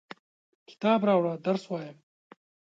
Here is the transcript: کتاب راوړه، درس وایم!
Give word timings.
کتاب 0.69 0.99
راوړه، 1.07 1.33
درس 1.45 1.63
وایم! 1.67 1.97